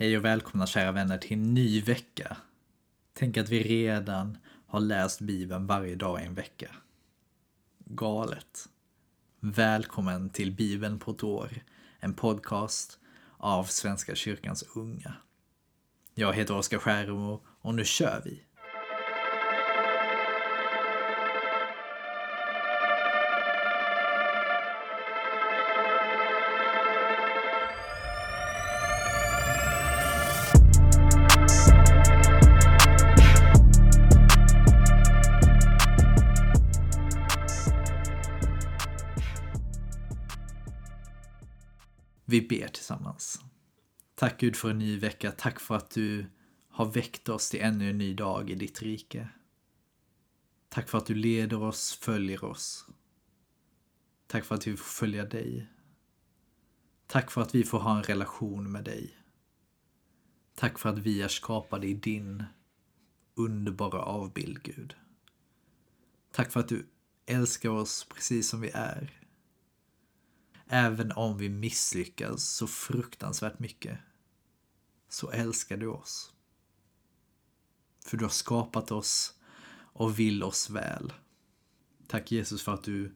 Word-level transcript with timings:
Hej 0.00 0.16
och 0.16 0.24
välkomna 0.24 0.66
kära 0.66 0.92
vänner 0.92 1.18
till 1.18 1.32
en 1.32 1.54
ny 1.54 1.80
vecka. 1.80 2.36
Tänk 3.12 3.36
att 3.36 3.48
vi 3.48 3.62
redan 3.62 4.38
har 4.66 4.80
läst 4.80 5.20
Bibeln 5.20 5.66
varje 5.66 5.94
dag 5.94 6.20
i 6.20 6.24
en 6.24 6.34
vecka. 6.34 6.70
Galet. 7.78 8.68
Välkommen 9.40 10.30
till 10.30 10.52
Bibeln 10.52 10.98
på 10.98 11.10
ett 11.10 11.22
år, 11.22 11.50
en 12.00 12.14
podcast 12.14 12.98
av 13.36 13.64
Svenska 13.64 14.14
kyrkans 14.14 14.64
unga. 14.74 15.14
Jag 16.14 16.32
heter 16.32 16.56
Oskar 16.56 16.78
Skärmo 16.78 17.42
och 17.60 17.74
nu 17.74 17.84
kör 17.84 18.22
vi! 18.24 18.42
Vi 42.30 42.40
ber 42.40 42.68
tillsammans. 42.68 43.40
Tack 44.14 44.40
Gud 44.40 44.56
för 44.56 44.70
en 44.70 44.78
ny 44.78 44.98
vecka. 44.98 45.32
Tack 45.32 45.60
för 45.60 45.74
att 45.74 45.90
du 45.90 46.26
har 46.68 46.86
väckt 46.86 47.28
oss 47.28 47.50
till 47.50 47.60
ännu 47.60 47.90
en 47.90 47.98
ny 47.98 48.14
dag 48.14 48.50
i 48.50 48.54
ditt 48.54 48.82
rike. 48.82 49.28
Tack 50.68 50.88
för 50.88 50.98
att 50.98 51.06
du 51.06 51.14
leder 51.14 51.62
oss, 51.62 51.92
följer 51.94 52.44
oss. 52.44 52.86
Tack 54.26 54.44
för 54.44 54.54
att 54.54 54.66
vi 54.66 54.76
får 54.76 54.84
följa 54.84 55.24
dig. 55.24 55.68
Tack 57.06 57.30
för 57.30 57.42
att 57.42 57.54
vi 57.54 57.64
får 57.64 57.78
ha 57.78 57.96
en 57.96 58.02
relation 58.02 58.72
med 58.72 58.84
dig. 58.84 59.16
Tack 60.54 60.78
för 60.78 60.88
att 60.88 60.98
vi 60.98 61.22
är 61.22 61.28
skapade 61.28 61.86
i 61.86 61.94
din 61.94 62.44
underbara 63.34 64.02
avbild, 64.02 64.62
Gud. 64.62 64.96
Tack 66.32 66.52
för 66.52 66.60
att 66.60 66.68
du 66.68 66.86
älskar 67.26 67.70
oss 67.70 68.04
precis 68.04 68.48
som 68.48 68.60
vi 68.60 68.70
är. 68.74 69.17
Även 70.68 71.12
om 71.12 71.38
vi 71.38 71.48
misslyckas 71.48 72.44
så 72.44 72.66
fruktansvärt 72.66 73.58
mycket, 73.58 73.98
så 75.08 75.30
älskar 75.30 75.76
du 75.76 75.86
oss. 75.86 76.32
För 78.04 78.16
du 78.16 78.24
har 78.24 78.30
skapat 78.30 78.90
oss 78.90 79.34
och 79.92 80.18
vill 80.18 80.42
oss 80.42 80.70
väl. 80.70 81.12
Tack 82.06 82.32
Jesus 82.32 82.62
för 82.62 82.74
att 82.74 82.84
du 82.84 83.14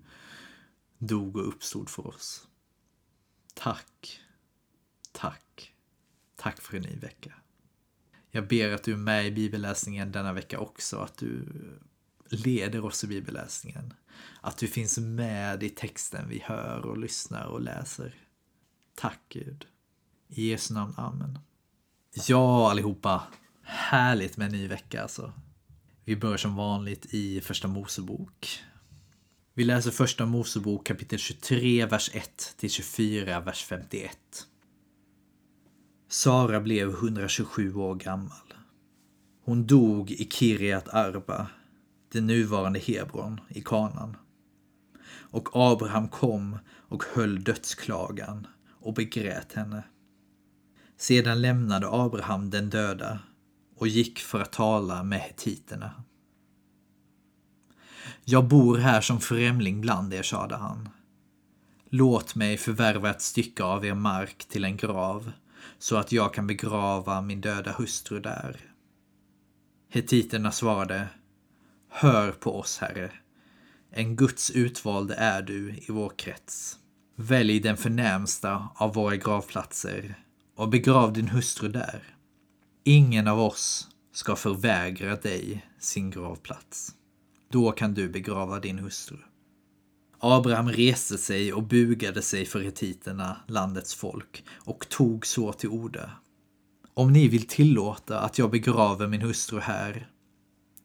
dog 0.98 1.36
och 1.36 1.48
uppstod 1.48 1.91
för 1.91 2.06
oss. 2.06 2.48
Tack, 3.55 4.20
tack, 5.12 5.75
tack 6.36 6.61
för 6.61 6.77
en 6.77 6.83
ny 6.83 6.97
vecka. 6.97 7.34
Jag 8.30 8.48
ber 8.48 8.73
att 8.73 8.83
du 8.83 8.92
är 8.92 8.97
med 8.97 9.27
i 9.27 9.30
bibelläsningen 9.30 10.12
denna 10.12 10.33
vecka 10.33 10.58
också, 10.58 10.98
att 10.98 11.17
du 11.17 11.48
leder 12.33 12.84
oss 12.84 13.05
i 13.05 13.06
bibelläsningen. 13.06 13.94
Att 14.41 14.58
du 14.58 14.66
finns 14.66 14.98
med 14.98 15.62
i 15.62 15.69
texten 15.69 16.28
vi 16.28 16.39
hör 16.39 16.86
och 16.86 16.98
lyssnar 16.98 17.44
och 17.44 17.61
läser. 17.61 18.14
Tack 18.94 19.20
Gud. 19.28 19.66
I 20.28 20.50
Jesu 20.50 20.74
namn, 20.74 20.94
Amen. 20.97 21.39
Ja, 22.28 22.70
allihopa. 22.70 23.22
Härligt 23.62 24.36
med 24.36 24.47
en 24.47 24.52
ny 24.52 24.69
vecka 24.69 25.02
alltså. 25.02 25.33
Vi 26.05 26.16
börjar 26.16 26.36
som 26.36 26.56
vanligt 26.56 27.06
i 27.14 27.41
Första 27.41 27.69
Mosebok. 27.69 28.62
Vi 29.55 29.64
läser 29.64 29.91
Första 29.91 30.27
Mosebok 30.27 30.86
kapitel 30.86 31.19
23, 31.19 31.86
vers 31.86 32.11
1 32.14 32.55
till 32.56 32.70
24, 32.70 33.41
vers 33.41 33.64
51. 33.64 34.19
Sara 36.08 36.61
blev 36.61 36.89
127 36.89 37.74
år 37.74 37.94
gammal. 37.94 38.55
Hon 39.44 39.67
dog 39.67 40.11
i 40.11 40.28
Kiriat 40.30 40.89
Arba 40.89 41.50
det 42.12 42.20
nuvarande 42.20 42.78
Hebron 42.78 43.41
i 43.48 43.60
Kanan. 43.60 44.16
Och 45.06 45.48
Abraham 45.52 46.08
kom 46.08 46.58
och 46.89 47.05
höll 47.14 47.45
dödsklagan 47.45 48.46
och 48.80 48.95
begrät 48.95 49.52
henne. 49.52 49.83
Sedan 50.96 51.42
lämnade 51.42 51.89
Abraham 51.90 52.50
den 52.50 52.70
döda 52.70 53.18
och 53.77 53.89
gick 53.89 54.18
för 54.18 54.40
att 54.40 54.52
tala 54.52 55.02
med 55.02 55.20
hetiterna. 55.20 55.90
Jag 58.24 58.48
bor 58.48 58.79
här 58.79 59.00
som 59.00 59.20
främling 59.20 59.80
bland 59.80 60.14
er, 60.14 60.23
sade 60.23 60.56
han. 60.56 60.89
Låt 61.89 62.34
mig 62.34 62.56
förvärva 62.56 63.11
ett 63.11 63.23
stycke 63.23 63.64
av 63.64 63.84
er 63.84 63.94
mark 63.94 64.44
till 64.44 64.64
en 64.64 64.77
grav 64.77 65.33
så 65.79 65.96
att 65.96 66.12
jag 66.12 66.34
kan 66.34 66.46
begrava 66.46 67.20
min 67.20 67.40
döda 67.40 67.73
hustru 67.73 68.20
där. 68.20 68.56
Hetiterna 69.89 70.52
svarade 70.52 71.08
Hör 71.95 72.33
på 72.33 72.58
oss, 72.58 72.79
Herre. 72.79 73.11
En 73.91 74.17
Guds 74.17 74.51
utvald 74.51 75.11
är 75.17 75.42
du 75.42 75.70
i 75.70 75.85
vår 75.89 76.13
krets. 76.17 76.79
Välj 77.17 77.61
den 77.61 77.77
förnämsta 77.77 78.69
av 78.75 78.95
våra 78.95 79.17
gravplatser 79.17 80.14
och 80.57 80.69
begrav 80.69 81.13
din 81.13 81.29
hustru 81.29 81.69
där. 81.69 82.03
Ingen 82.85 83.29
av 83.29 83.41
oss 83.41 83.89
ska 84.13 84.36
förvägra 84.36 85.17
dig 85.17 85.67
sin 85.79 86.11
gravplats. 86.11 86.95
Då 87.48 87.73
kan 87.73 87.95
du 87.95 88.09
begrava 88.09 88.61
din 88.61 88.79
hustru. 88.79 89.19
Abraham 90.19 90.69
reste 90.69 91.19
sig 91.19 91.53
och 91.53 91.63
bugade 91.63 92.23
sig 92.23 92.47
för 92.47 92.61
hetiterna, 92.61 93.36
landets 93.47 93.95
folk, 93.95 94.45
och 94.51 94.89
tog 94.89 95.27
så 95.27 95.53
till 95.53 95.69
orda. 95.69 96.11
Om 96.95 97.13
ni 97.13 97.29
vill 97.29 97.47
tillåta 97.47 98.20
att 98.20 98.39
jag 98.39 98.51
begraver 98.51 99.07
min 99.07 99.23
hustru 99.23 99.61
här 99.61 100.09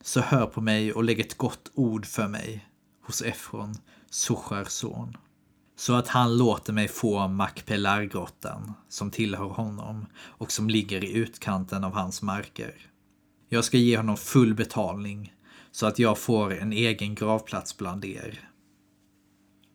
så 0.07 0.22
hör 0.22 0.45
på 0.45 0.62
mig 0.62 0.94
och 0.94 1.03
lägg 1.03 1.19
ett 1.19 1.38
gott 1.38 1.72
ord 1.73 2.06
för 2.06 2.28
mig 2.28 2.68
hos 3.03 3.22
Efron, 3.22 3.75
Sochars 4.09 4.68
son. 4.68 5.18
Så 5.75 5.94
att 5.94 6.07
han 6.07 6.38
låter 6.38 6.73
mig 6.73 6.88
få 6.88 7.28
Makpelargrottan 7.28 8.73
som 8.90 9.12
tillhör 9.12 9.45
honom 9.45 10.06
och 10.16 10.51
som 10.51 10.69
ligger 10.69 11.03
i 11.03 11.13
utkanten 11.13 11.84
av 11.84 11.94
hans 11.94 12.22
marker. 12.22 12.75
Jag 13.50 13.63
ska 13.63 13.78
ge 13.78 13.97
honom 13.97 14.18
full 14.18 14.53
betalning 14.53 15.34
så 15.72 15.85
att 15.85 16.00
jag 16.00 16.18
får 16.18 16.53
en 16.53 16.74
egen 16.74 17.16
gravplats 17.16 17.78
bland 17.78 18.06
er. 18.06 18.50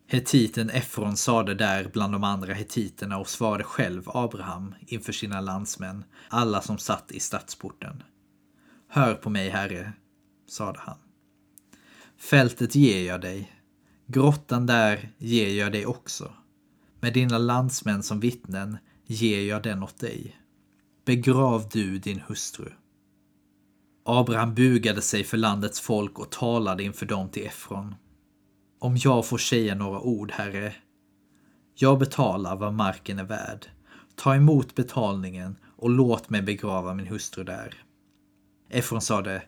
Hetiten 0.09 0.71
Efron 0.71 1.17
sade 1.17 1.55
där 1.55 1.91
bland 1.93 2.13
de 2.13 2.25
andra 2.25 2.55
hetiterna 2.55 3.19
och 3.19 3.29
svarade 3.29 3.65
själv 3.65 4.03
Abraham 4.07 4.75
inför 4.87 5.13
sina 5.13 5.41
landsmän, 5.41 6.05
alla 6.29 6.63
som 6.63 6.79
satt 6.79 7.13
i 7.13 7.21
stadsporten. 7.21 8.03
Hör 8.89 9.15
på 9.15 9.31
mig, 9.31 9.49
herre, 9.49 9.93
sade 10.53 10.79
han. 10.83 10.97
Fältet 12.17 12.75
ger 12.75 13.07
jag 13.07 13.21
dig. 13.21 13.53
Grottan 14.07 14.67
där 14.67 15.13
ger 15.19 15.59
jag 15.59 15.73
dig 15.73 15.87
också. 15.87 16.33
Med 17.01 17.15
dina 17.15 17.39
landsmän 17.39 18.03
som 18.03 18.21
vittnen 18.21 18.79
ger 19.07 19.49
jag 19.49 19.63
den 19.63 19.83
åt 19.83 19.99
dig. 19.99 20.37
Begrav 21.05 21.69
du 21.73 21.99
din 21.99 22.21
hustru. 22.21 22.73
Abraham 24.05 24.55
bugade 24.55 25.03
sig 25.03 25.25
för 25.25 25.37
landets 25.37 25.81
folk 25.81 26.19
och 26.19 26.31
talade 26.31 26.83
inför 26.83 27.07
dem 27.07 27.29
till 27.29 27.47
Efron. 27.47 27.95
Om 28.79 28.97
jag 28.97 29.27
får 29.27 29.39
säga 29.39 29.75
några 29.75 30.01
ord, 30.01 30.33
herre. 30.33 30.75
Jag 31.75 31.99
betalar 31.99 32.57
vad 32.57 32.75
marken 32.75 33.19
är 33.19 33.25
värd. 33.25 33.67
Ta 34.15 34.35
emot 34.35 34.75
betalningen 34.75 35.57
och 35.77 35.91
låt 35.91 36.31
mig 36.31 36.43
begrava 36.43 36.95
min 36.95 37.07
hustru 37.07 37.45
där. 37.45 37.85
Efron 38.69 39.01
sade, 39.01 39.43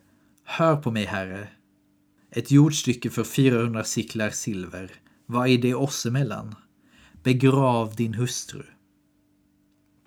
Hör 0.46 0.76
på 0.76 0.90
mig, 0.90 1.04
herre. 1.04 1.48
Ett 2.30 2.50
jordstycke 2.50 3.10
för 3.10 3.24
400 3.24 3.84
siklar 3.84 4.30
silver. 4.30 4.92
Vad 5.26 5.48
är 5.48 5.58
det 5.58 5.74
oss 5.74 6.06
emellan? 6.06 6.54
Begrav 7.22 7.96
din 7.96 8.14
hustru. 8.14 8.62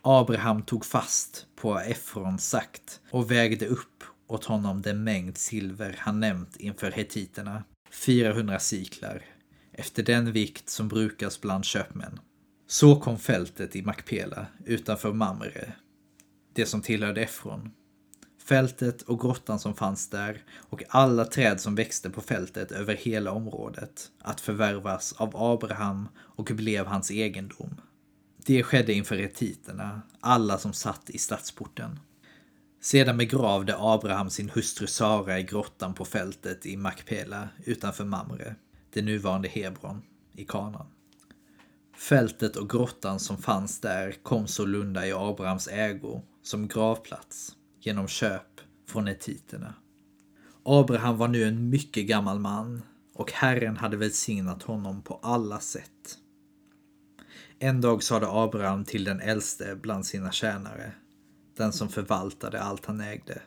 Abraham 0.02 0.62
tog 0.62 0.86
fast 0.86 1.48
på 1.56 1.80
Efrons 1.80 2.50
sagt 2.50 3.02
och 3.12 3.32
vägde 3.32 3.68
upp 3.68 4.04
åt 4.28 4.46
honom 4.46 4.82
den 4.82 5.04
mängd 5.04 5.38
silver 5.38 5.96
han 6.00 6.20
nämnt 6.20 6.56
inför 6.56 6.92
hetiterna, 6.92 7.64
400 7.92 8.60
siklar, 8.60 9.22
efter 9.72 10.04
den 10.04 10.32
vikt 10.32 10.70
som 10.70 10.88
brukas 10.88 11.42
bland 11.42 11.66
köpmän. 11.66 12.20
Så 12.68 13.00
kom 13.00 13.20
fältet 13.20 13.76
i 13.76 13.82
Makpela 13.82 14.48
utanför 14.66 15.14
Mamre, 15.14 15.74
det 16.54 16.66
som 16.66 16.82
tillhörde 16.82 17.22
Efron, 17.22 17.72
fältet 18.48 19.02
och 19.02 19.20
grottan 19.20 19.60
som 19.60 19.76
fanns 19.76 20.10
där 20.10 20.44
och 20.70 20.84
alla 20.90 21.26
träd 21.26 21.62
som 21.62 21.76
växte 21.76 22.10
på 22.10 22.22
fältet 22.22 22.72
över 22.72 22.96
hela 22.96 23.32
området 23.32 24.12
att 24.20 24.42
förvärvas 24.42 25.14
av 25.14 25.32
Abraham 25.36 26.10
och 26.18 26.46
blev 26.46 26.86
hans 26.86 27.12
egendom. 27.12 27.82
Det 28.46 28.64
skedde 28.64 28.94
inför 28.94 29.16
retiterna, 29.16 30.02
alla 30.20 30.58
som 30.58 30.74
satt 30.74 31.10
i 31.10 31.18
stadsporten. 31.18 32.00
Sedan 32.82 33.18
begravde 33.18 33.76
Abraham 33.78 34.30
sin 34.30 34.50
hustru 34.50 34.88
Sara 34.88 35.40
i 35.40 35.44
grottan 35.44 35.94
på 35.94 36.06
fältet 36.06 36.66
i 36.66 36.78
Makpela 36.78 37.50
utanför 37.66 38.06
Mamre, 38.06 38.56
det 38.94 39.02
nuvarande 39.02 39.48
Hebron, 39.48 40.02
i 40.36 40.46
Kanaan. 40.46 40.88
Fältet 41.98 42.56
och 42.56 42.70
grottan 42.70 43.20
som 43.20 43.38
fanns 43.38 43.82
där 43.82 44.12
kom 44.24 44.48
sålunda 44.48 45.08
i 45.08 45.14
Abrahams 45.14 45.68
ägo 45.68 46.22
som 46.44 46.68
gravplats 46.68 47.57
genom 47.80 48.08
köp 48.08 48.62
från 48.88 49.08
etiterna. 49.08 49.74
Abraham 50.64 51.18
var 51.18 51.28
nu 51.28 51.44
en 51.44 51.70
mycket 51.70 52.08
gammal 52.08 52.40
man 52.40 52.82
och 53.14 53.32
Herren 53.32 53.78
hade 53.78 53.98
välsignat 53.98 54.64
honom 54.64 55.02
på 55.02 55.20
alla 55.24 55.60
sätt. 55.60 56.18
En 57.60 57.82
dag 57.82 58.04
sade 58.04 58.28
Abraham 58.30 58.86
till 58.86 59.04
den 59.04 59.22
äldste 59.22 59.76
bland 59.82 60.06
sina 60.06 60.32
tjänare, 60.32 60.92
den 61.58 61.74
som 61.74 61.90
förvaltade 61.90 62.62
allt 62.62 62.86
han 62.86 63.02
ägde. 63.02 63.42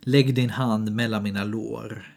Lägg 0.00 0.34
din 0.34 0.50
hand 0.50 0.92
mellan 0.92 1.22
mina 1.22 1.44
lår. 1.44 2.16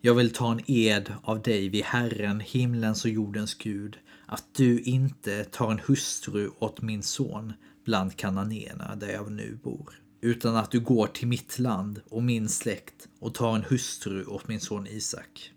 Jag 0.00 0.14
vill 0.14 0.32
ta 0.32 0.52
en 0.52 0.60
ed 0.66 1.12
av 1.22 1.42
dig 1.42 1.68
vid 1.68 1.84
Herren, 1.84 2.40
himlens 2.40 3.04
och 3.04 3.10
jordens 3.10 3.54
Gud, 3.54 3.98
att 4.26 4.44
du 4.52 4.80
inte 4.80 5.44
tar 5.44 5.70
en 5.70 5.80
hustru 5.86 6.50
åt 6.58 6.82
min 6.82 7.02
son 7.02 7.52
bland 7.84 8.16
kananéerna 8.16 8.96
där 8.96 9.08
jag 9.08 9.32
nu 9.32 9.58
bor, 9.62 10.00
utan 10.24 10.56
att 10.56 10.70
du 10.70 10.80
går 10.80 11.06
till 11.06 11.28
mitt 11.28 11.58
land 11.58 12.00
och 12.10 12.22
min 12.22 12.48
släkt 12.48 13.08
och 13.20 13.34
tar 13.34 13.56
en 13.56 13.64
hustru 13.68 14.24
åt 14.24 14.48
min 14.48 14.60
son 14.60 14.86
Isak. 14.86 15.52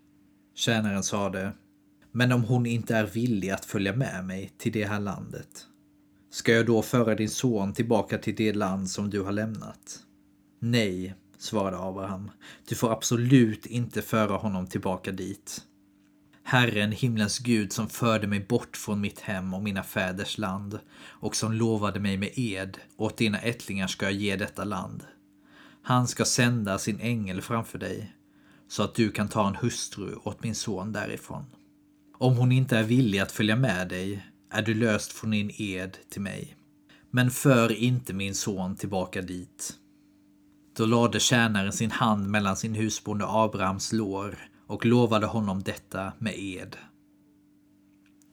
Tjänaren 0.54 1.02
sade, 1.02 1.52
men 2.12 2.32
om 2.32 2.44
hon 2.44 2.66
inte 2.66 2.96
är 2.96 3.06
villig 3.06 3.50
att 3.50 3.64
följa 3.64 3.96
med 3.96 4.24
mig 4.24 4.52
till 4.58 4.72
det 4.72 4.84
här 4.84 5.00
landet, 5.00 5.66
ska 6.30 6.52
jag 6.52 6.66
då 6.66 6.82
föra 6.82 7.14
din 7.14 7.30
son 7.30 7.72
tillbaka 7.72 8.18
till 8.18 8.34
det 8.34 8.52
land 8.52 8.90
som 8.90 9.10
du 9.10 9.20
har 9.20 9.32
lämnat? 9.32 10.00
Nej, 10.60 11.14
svarade 11.38 11.78
Abraham. 11.78 12.30
Du 12.68 12.74
får 12.74 12.92
absolut 12.92 13.66
inte 13.66 14.02
föra 14.02 14.36
honom 14.36 14.66
tillbaka 14.66 15.12
dit. 15.12 15.62
Herren, 16.50 16.92
himlens 16.92 17.38
Gud, 17.38 17.72
som 17.72 17.88
förde 17.88 18.26
mig 18.26 18.40
bort 18.40 18.76
från 18.76 19.00
mitt 19.00 19.20
hem 19.20 19.54
och 19.54 19.62
mina 19.62 19.82
fäders 19.82 20.38
land 20.38 20.78
och 21.00 21.36
som 21.36 21.52
lovade 21.52 22.00
mig 22.00 22.16
med 22.16 22.30
ed, 22.34 22.78
åt 22.96 23.16
dina 23.16 23.38
ättlingar 23.38 23.86
ska 23.86 24.06
jag 24.06 24.12
ge 24.12 24.36
detta 24.36 24.64
land. 24.64 25.04
Han 25.82 26.08
ska 26.08 26.24
sända 26.24 26.78
sin 26.78 27.00
ängel 27.00 27.42
framför 27.42 27.78
dig, 27.78 28.12
så 28.68 28.82
att 28.82 28.94
du 28.94 29.10
kan 29.10 29.28
ta 29.28 29.48
en 29.48 29.56
hustru 29.56 30.14
åt 30.24 30.42
min 30.42 30.54
son 30.54 30.92
därifrån. 30.92 31.44
Om 32.18 32.36
hon 32.36 32.52
inte 32.52 32.78
är 32.78 32.84
villig 32.84 33.18
att 33.18 33.32
följa 33.32 33.56
med 33.56 33.88
dig 33.88 34.26
är 34.50 34.62
du 34.62 34.74
löst 34.74 35.12
från 35.12 35.30
din 35.30 35.50
ed 35.54 35.96
till 36.10 36.22
mig. 36.22 36.56
Men 37.10 37.30
för 37.30 37.72
inte 37.72 38.12
min 38.14 38.34
son 38.34 38.76
tillbaka 38.76 39.22
dit. 39.22 39.72
Då 40.76 40.86
lade 40.86 41.20
tjänaren 41.20 41.72
sin 41.72 41.90
hand 41.90 42.28
mellan 42.28 42.56
sin 42.56 42.74
husbonde 42.74 43.24
Abrahams 43.28 43.92
lår 43.92 44.38
och 44.68 44.86
lovade 44.86 45.26
honom 45.26 45.62
detta 45.62 46.12
med 46.18 46.34
ed. 46.38 46.76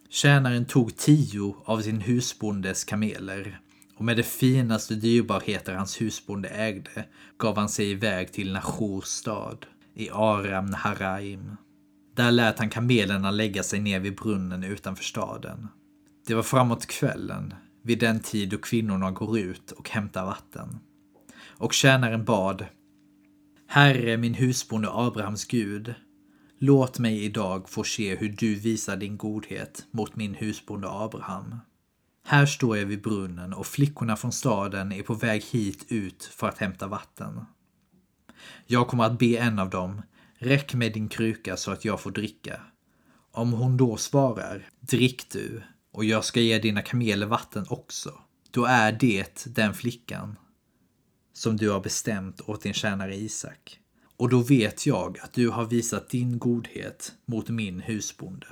Tjänaren 0.10 0.66
tog 0.66 0.98
tio 0.98 1.56
av 1.66 1.82
sin 1.82 2.02
husbondes 2.02 2.84
kameler 2.84 3.60
och 3.96 4.06
med 4.06 4.18
de 4.18 4.24
finaste 4.24 4.96
dyrbarheter 4.96 5.76
hans 5.76 6.02
husbonde 6.02 6.50
ägde 6.50 7.06
gav 7.38 7.58
han 7.58 7.70
sig 7.70 7.92
iväg 7.92 8.34
till 8.34 8.54
Nahors 8.54 9.06
stad 9.06 9.66
i 9.94 10.10
Aram 10.10 10.66
Naharaim. 10.66 11.58
Där 12.16 12.32
lät 12.32 12.60
han 12.60 12.70
kamelerna 12.70 13.31
lägga 13.31 13.64
sig 13.64 13.80
ner 13.80 14.00
vid 14.00 14.16
brunnen 14.16 14.64
utanför 14.64 15.04
staden. 15.04 15.68
Det 16.28 16.34
var 16.34 16.44
framåt 16.44 16.86
kvällen, 16.86 17.54
vid 17.84 18.00
den 18.00 18.20
tid 18.20 18.50
då 18.50 18.58
kvinnorna 18.58 19.12
går 19.12 19.40
ut 19.40 19.72
och 19.72 19.90
hämtar 19.90 20.26
vatten. 20.26 20.80
Och 21.58 21.74
tjänaren 21.74 22.26
bad 22.26 22.66
Herre, 23.68 24.18
min 24.18 24.34
husbonde 24.34 24.90
Abrahams 24.92 25.46
Gud, 25.46 25.96
låt 26.60 27.00
mig 27.00 27.24
idag 27.24 27.69
få 27.69 27.84
se 27.84 28.16
hur 28.16 28.30
du 28.30 28.56
visar 28.56 28.98
din 28.98 29.18
godhet 29.18 29.86
mot 29.92 30.16
min 30.16 30.36
husbonde 30.36 30.88
Abraham. 30.90 31.56
Här 32.24 32.46
står 32.46 32.78
jag 32.78 32.86
vid 32.86 33.02
brunnen 33.02 33.54
och 33.54 33.68
flickorna 33.68 34.16
från 34.16 34.31
staden 34.31 34.92
är 34.92 35.04
på 35.04 35.13
väg 35.13 35.44
hit 35.44 35.86
ut 35.90 36.24
för 36.24 36.48
att 36.48 36.57
hämta 36.57 36.88
vatten. 36.88 37.46
Jag 38.68 38.88
kommer 38.88 39.04
att 39.04 39.19
be 39.19 39.38
en 39.38 39.60
av 39.60 39.69
dem, 39.69 40.02
räck 40.38 40.74
mig 40.74 40.90
din 40.90 41.10
kruka 41.10 41.57
så 41.57 41.72
att 41.72 41.86
jag 41.86 42.02
får 42.02 42.12
dricka. 42.12 42.62
Om 43.31 43.54
hon 43.54 43.78
då 43.78 43.98
svarar, 43.98 44.69
drick 44.80 45.30
du, 45.30 45.63
och 45.92 46.06
jag 46.06 46.25
ska 46.25 46.40
ge 46.40 46.60
dina 46.60 46.81
kameler 46.81 47.25
vatten 47.25 47.66
också. 47.69 48.22
Då 48.52 48.66
är 48.66 48.92
det 48.92 49.46
den 49.56 49.74
flickan 49.74 50.36
som 51.34 51.57
du 51.57 51.69
har 51.69 51.80
bestämt 51.80 52.42
åt 52.42 52.62
din 52.62 52.74
tjänare 52.74 53.16
Isak. 53.16 53.80
Och 54.18 54.30
då 54.30 54.40
vet 54.40 54.86
jag 54.86 55.20
att 55.20 55.34
du 55.34 55.50
har 55.50 55.66
visat 55.66 56.10
din 56.10 56.40
godhet 56.40 57.14
mot 57.26 57.50
min 57.50 57.80
husbonde. 57.80 58.48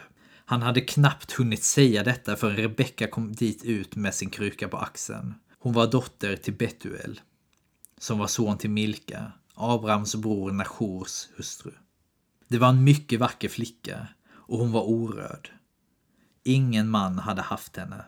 Han 0.46 0.62
hade 0.62 0.82
knappt 0.82 1.32
hunnit 1.32 1.64
säga 1.64 2.04
detta 2.04 2.36
förrän 2.36 2.58
Rebecka 2.58 3.08
kom 3.08 3.32
dit 3.32 3.64
ut 3.64 3.96
med 3.96 4.14
sin 4.14 4.30
kruka 4.30 4.68
på 4.68 4.78
axeln. 4.78 5.34
Hon 5.60 5.74
var 5.74 5.88
dotter 5.88 6.36
till 6.36 6.54
Betuel, 6.54 7.22
som 7.98 8.18
var 8.20 8.28
son 8.28 8.58
till 8.58 8.70
Milka, 8.70 9.32
Abrahams 9.54 10.16
bror 10.16 10.52
Nashors 10.52 11.28
hustru. 11.36 11.72
Det 12.48 12.58
var 12.58 12.70
en 12.70 12.84
mycket 12.84 13.20
vacker 13.20 13.50
flicka 13.50 14.08
och 14.32 14.58
hon 14.58 14.72
var 14.72 14.82
orörd. 14.82 15.50
Ingen 16.44 16.90
man 16.90 17.20
hade 17.20 17.42
haft 17.42 17.78
henne. 17.78 18.06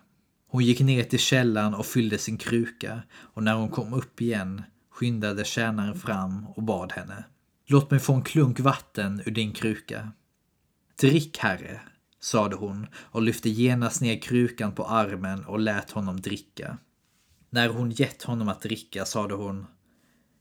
Hon 0.47 0.63
gick 0.63 0.79
ner 0.79 1.03
till 1.03 1.19
källaren 1.19 1.73
och 1.73 1.85
fyllde 1.85 2.17
sin 2.17 2.37
kruka 2.37 3.03
och 3.13 3.43
när 3.43 3.53
hon 3.53 3.69
kom 3.69 3.93
upp 3.93 4.21
igen 4.21 4.61
skyndade 4.91 5.45
tjänaren 5.45 5.99
fram 5.99 6.47
och 6.47 6.63
bad 6.63 6.91
henne. 6.91 7.23
Låt 7.67 7.91
mig 7.91 7.99
få 7.99 8.13
en 8.13 8.21
klunk 8.21 8.59
vatten 8.59 9.21
ur 9.25 9.31
din 9.31 9.53
kruka. 9.53 10.11
Drick, 10.99 11.37
herre, 11.37 11.81
sade 12.19 12.55
hon 12.55 12.87
och 12.95 13.21
lyfte 13.21 13.49
genast 13.49 14.01
ner 14.01 14.21
krukan 14.21 14.71
på 14.71 14.85
armen 14.85 15.45
och 15.45 15.59
lät 15.59 15.91
honom 15.91 16.21
dricka. 16.21 16.77
När 17.49 17.69
hon 17.69 17.91
gett 17.91 18.23
honom 18.23 18.49
att 18.49 18.61
dricka 18.61 19.05
sade 19.05 19.33
hon 19.33 19.65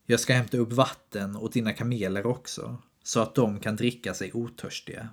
Jag 0.07 0.21
ska 0.21 0.35
hämta 0.35 0.57
upp 0.57 0.73
vatten 0.73 1.37
åt 1.37 1.53
dina 1.53 1.73
kameler 1.73 2.27
också, 2.27 2.83
så 3.05 3.21
att 3.21 3.35
de 3.35 3.61
kan 3.61 3.77
dricka 3.77 4.15
sig 4.15 4.33
otörstiga. 4.33 5.09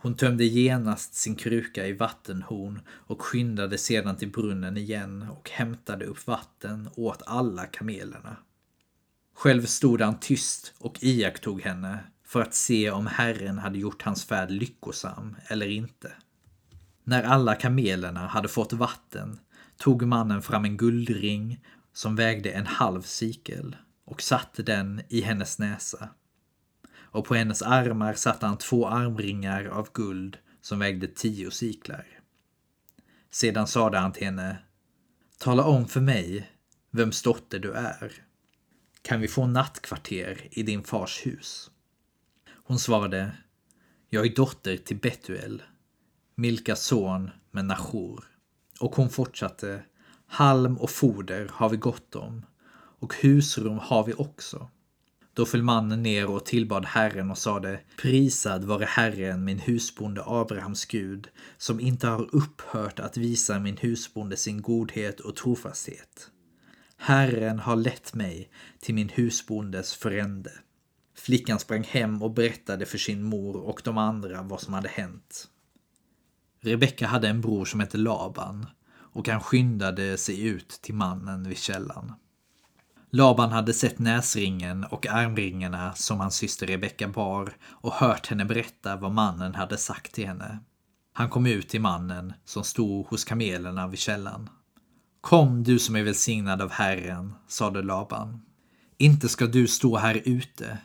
Hon 0.00 0.16
tömde 0.16 0.44
genast 0.44 1.14
sin 1.14 1.34
kruka 1.34 1.86
i 1.86 1.92
vattenhorn 1.92 2.80
och 2.90 3.22
skyndade 3.22 3.78
sedan 3.78 4.16
till 4.16 4.30
brunnen 4.30 4.76
igen 4.76 5.26
och 5.30 5.50
hämtade 5.50 6.04
upp 6.04 6.26
vatten 6.26 6.88
åt 6.96 7.22
alla 7.26 7.66
kamelerna. 7.66 8.36
Själv 9.40 9.66
stod 9.66 10.00
han 10.00 10.20
tyst 10.20 10.74
och 10.78 10.98
iakttog 11.00 11.62
henne 11.62 11.98
för 12.24 12.42
att 12.42 12.54
se 12.54 12.90
om 12.90 13.06
Herren 13.06 13.58
hade 13.58 13.78
gjort 13.78 14.02
hans 14.02 14.24
färd 14.24 14.50
lyckosam 14.50 15.36
eller 15.46 15.66
inte. 15.66 16.12
När 17.04 17.22
alla 17.22 17.54
kamelerna 17.54 18.26
hade 18.26 18.48
fått 18.48 18.72
vatten 18.72 19.38
tog 19.76 20.02
mannen 20.02 20.42
fram 20.42 20.64
en 20.64 20.76
guldring 20.76 21.64
som 21.92 22.16
vägde 22.16 22.50
en 22.50 22.66
halv 22.66 23.02
sikel 23.02 23.76
och 24.04 24.22
satte 24.22 24.62
den 24.62 25.02
i 25.08 25.20
hennes 25.20 25.58
näsa 25.58 26.08
och 26.94 27.24
på 27.24 27.34
hennes 27.34 27.62
armar 27.62 28.14
satte 28.14 28.46
han 28.46 28.58
två 28.58 28.88
armringar 28.88 29.64
av 29.64 29.88
guld 29.92 30.38
som 30.60 30.78
vägde 30.78 31.06
tio 31.06 31.50
siklar. 31.50 32.06
Sedan 33.30 33.66
sade 33.66 33.98
han 33.98 34.12
till 34.12 34.24
henne 34.24 34.58
Tala 35.38 35.64
om 35.64 35.88
för 35.88 36.00
mig 36.00 36.50
vems 36.90 37.22
dotter 37.22 37.58
du 37.58 37.72
är. 37.72 38.29
Kan 39.02 39.20
vi 39.20 39.28
få 39.28 39.46
nattkvarter 39.46 40.48
i 40.50 40.62
din 40.62 40.84
fars 40.84 41.26
hus? 41.26 41.70
Hon 42.64 42.78
svarade 42.78 43.36
Jag 44.08 44.26
är 44.26 44.34
dotter 44.34 44.76
till 44.76 44.96
Betuel, 44.96 45.62
Milkas 46.34 46.84
son 46.84 47.30
med 47.50 47.64
Nahor. 47.64 48.24
Och 48.80 48.96
hon 48.96 49.10
fortsatte 49.10 49.82
Halm 50.26 50.76
och 50.76 50.90
foder 50.90 51.50
har 51.52 51.68
vi 51.68 51.76
gott 51.76 52.16
om 52.16 52.46
och 53.00 53.14
husrum 53.14 53.78
har 53.78 54.04
vi 54.04 54.14
också. 54.14 54.70
Då 55.34 55.46
föll 55.46 55.62
mannen 55.62 56.02
ner 56.02 56.30
och 56.30 56.44
tillbad 56.44 56.84
Herren 56.84 57.30
och 57.30 57.38
sade 57.38 57.80
Prisad 57.96 58.64
vare 58.64 58.84
Herren, 58.84 59.44
min 59.44 59.58
husbonde 59.58 60.22
Abrahams 60.26 60.84
Gud, 60.86 61.28
som 61.58 61.80
inte 61.80 62.06
har 62.06 62.34
upphört 62.34 63.00
att 63.00 63.16
visa 63.16 63.58
min 63.58 63.76
husbonde 63.76 64.36
sin 64.36 64.62
godhet 64.62 65.20
och 65.20 65.36
trofasthet. 65.36 66.30
Herren 67.02 67.58
har 67.58 67.76
lett 67.76 68.14
mig 68.14 68.50
till 68.80 68.94
min 68.94 69.08
husbondes 69.08 69.94
förände. 69.94 70.50
Flickan 71.14 71.58
sprang 71.58 71.84
hem 71.84 72.22
och 72.22 72.30
berättade 72.30 72.86
för 72.86 72.98
sin 72.98 73.22
mor 73.22 73.56
och 73.56 73.80
de 73.84 73.98
andra 73.98 74.42
vad 74.42 74.60
som 74.60 74.74
hade 74.74 74.88
hänt. 74.88 75.48
Rebecka 76.60 77.06
hade 77.06 77.28
en 77.28 77.40
bror 77.40 77.64
som 77.64 77.80
hette 77.80 77.98
Laban 77.98 78.66
och 78.90 79.28
han 79.28 79.40
skyndade 79.40 80.18
sig 80.18 80.46
ut 80.46 80.68
till 80.68 80.94
mannen 80.94 81.48
vid 81.48 81.58
källan. 81.58 82.14
Laban 83.10 83.50
hade 83.50 83.72
sett 83.72 83.98
näsringen 83.98 84.84
och 84.84 85.06
armringarna 85.06 85.94
som 85.94 86.20
hans 86.20 86.34
syster 86.34 86.66
Rebecka 86.66 87.08
bar 87.08 87.56
och 87.62 87.92
hört 87.92 88.26
henne 88.26 88.44
berätta 88.44 88.96
vad 88.96 89.12
mannen 89.12 89.54
hade 89.54 89.76
sagt 89.76 90.12
till 90.12 90.26
henne. 90.26 90.58
Han 91.12 91.28
kom 91.28 91.46
ut 91.46 91.68
till 91.68 91.80
mannen 91.80 92.32
som 92.44 92.64
stod 92.64 93.06
hos 93.06 93.24
kamelerna 93.24 93.86
vid 93.88 93.98
källan. 93.98 94.50
Kom 95.20 95.62
du 95.62 95.78
som 95.78 95.96
är 95.96 96.02
välsignad 96.02 96.62
av 96.62 96.70
Herren, 96.70 97.34
sade 97.48 97.82
Laban. 97.82 98.42
Inte 98.98 99.28
ska 99.28 99.46
du 99.46 99.66
stå 99.66 99.96
här 99.96 100.22
ute. 100.24 100.78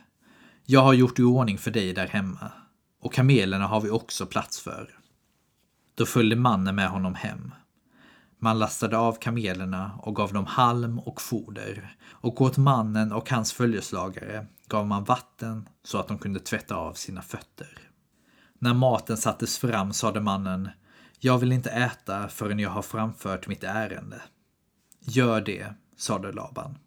Jag 0.64 0.80
har 0.80 0.92
gjort 0.92 1.18
i 1.18 1.22
ordning 1.22 1.58
för 1.58 1.70
dig 1.70 1.92
där 1.92 2.06
hemma 2.06 2.52
och 3.00 3.12
kamelerna 3.12 3.66
har 3.66 3.80
vi 3.80 3.90
också 3.90 4.26
plats 4.26 4.60
för. 4.60 4.90
Då 5.94 6.06
följde 6.06 6.36
mannen 6.36 6.74
med 6.74 6.88
honom 6.88 7.14
hem. 7.14 7.54
Man 8.38 8.58
lastade 8.58 8.98
av 8.98 9.12
kamelerna 9.12 9.98
och 10.02 10.16
gav 10.16 10.32
dem 10.32 10.46
halm 10.46 10.98
och 10.98 11.20
foder 11.20 11.96
och 12.08 12.40
åt 12.40 12.56
mannen 12.56 13.12
och 13.12 13.30
hans 13.30 13.52
följeslagare 13.52 14.46
gav 14.68 14.86
man 14.86 15.04
vatten 15.04 15.68
så 15.84 15.98
att 15.98 16.08
de 16.08 16.18
kunde 16.18 16.40
tvätta 16.40 16.76
av 16.76 16.92
sina 16.92 17.22
fötter. 17.22 17.78
När 18.58 18.74
maten 18.74 19.16
sattes 19.16 19.58
fram 19.58 19.92
sade 19.92 20.20
mannen 20.20 20.68
jag 21.20 21.38
vill 21.38 21.52
inte 21.52 21.70
äta 21.70 22.28
förrän 22.28 22.58
jag 22.58 22.70
har 22.70 22.82
framfört 22.82 23.46
mitt 23.46 23.64
ärende. 23.64 24.22
Gör 25.00 25.40
det, 25.40 25.74
sade 25.96 26.32
Laban. 26.32 26.78